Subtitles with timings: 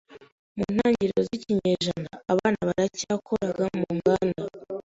[0.57, 4.43] Mu ntangiriro z'ikinyejana, abana baracyakoraga mu nganda.